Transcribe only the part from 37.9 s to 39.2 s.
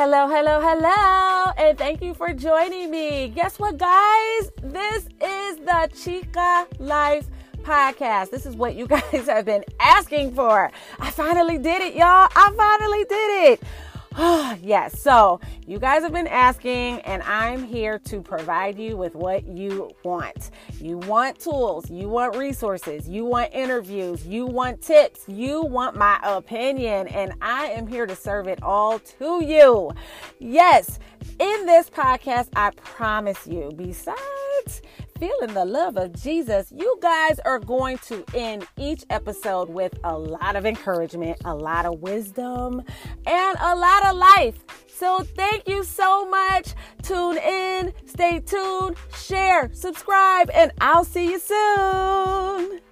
to end each